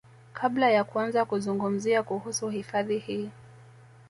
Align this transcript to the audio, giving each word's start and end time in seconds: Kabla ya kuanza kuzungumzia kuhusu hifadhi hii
Kabla 0.33 0.69
ya 0.69 0.83
kuanza 0.83 1.25
kuzungumzia 1.25 2.03
kuhusu 2.03 2.49
hifadhi 2.49 2.97
hii 2.97 3.29